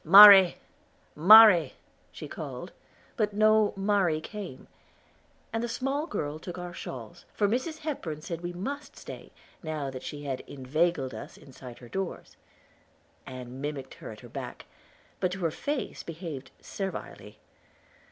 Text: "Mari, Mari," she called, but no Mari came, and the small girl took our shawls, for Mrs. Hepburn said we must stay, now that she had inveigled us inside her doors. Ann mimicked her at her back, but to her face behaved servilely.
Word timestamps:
"Mari, 0.03 0.57
Mari," 1.13 1.73
she 2.11 2.27
called, 2.27 2.71
but 3.15 3.33
no 3.35 3.71
Mari 3.75 4.19
came, 4.19 4.67
and 5.53 5.61
the 5.61 5.69
small 5.69 6.07
girl 6.07 6.39
took 6.39 6.57
our 6.57 6.73
shawls, 6.73 7.23
for 7.35 7.47
Mrs. 7.47 7.77
Hepburn 7.77 8.19
said 8.23 8.41
we 8.41 8.51
must 8.51 8.97
stay, 8.97 9.31
now 9.61 9.91
that 9.91 10.01
she 10.01 10.23
had 10.23 10.39
inveigled 10.47 11.13
us 11.13 11.37
inside 11.37 11.77
her 11.77 11.87
doors. 11.87 12.35
Ann 13.27 13.61
mimicked 13.61 13.93
her 13.93 14.09
at 14.11 14.21
her 14.21 14.27
back, 14.27 14.65
but 15.19 15.31
to 15.33 15.39
her 15.41 15.51
face 15.51 16.01
behaved 16.01 16.49
servilely. 16.59 17.37